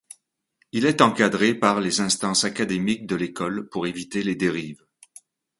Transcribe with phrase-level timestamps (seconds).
[0.71, 4.83] Il est encadré par les instances académiques de l'école pour éviter les dérives.